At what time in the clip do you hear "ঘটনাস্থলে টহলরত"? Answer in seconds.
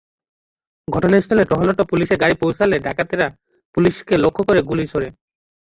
0.87-1.79